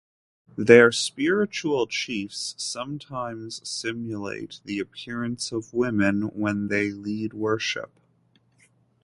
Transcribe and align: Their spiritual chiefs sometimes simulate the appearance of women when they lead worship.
Their 0.57 0.91
spiritual 0.91 1.85
chiefs 1.85 2.55
sometimes 2.57 3.61
simulate 3.69 4.59
the 4.65 4.79
appearance 4.79 5.51
of 5.51 5.75
women 5.75 6.23
when 6.35 6.69
they 6.69 6.89
lead 6.89 7.33
worship. 7.33 7.91